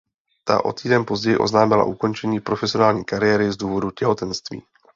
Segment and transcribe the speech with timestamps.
[0.43, 4.63] Ta o týden později oznámila ukončení profesionální kariéry z důvodu těhotenství.